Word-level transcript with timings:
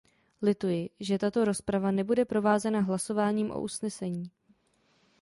Lituji, 0.41 0.89
že 0.99 1.17
tato 1.17 1.45
rozprava 1.45 1.91
nebude 1.91 2.25
provázena 2.25 2.79
hlasováním 2.79 3.51
o 3.51 3.61
usnesení. 3.61 4.31